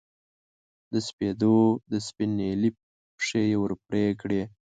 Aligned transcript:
د 0.93 0.95
سپېدو 1.07 1.57
د 1.91 1.93
سپین 2.07 2.29
نیلي 2.39 2.69
پښې 3.17 3.41
یې 3.49 3.57
ور 3.61 3.71
پرې 3.87 4.05
کړې 4.21 4.41